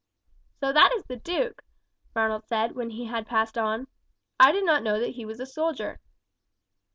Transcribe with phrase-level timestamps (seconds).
[0.59, 1.61] "So that is the duke!"
[2.15, 3.85] Ronald said when he had passed on.
[4.39, 5.99] "I did not know he was a soldier."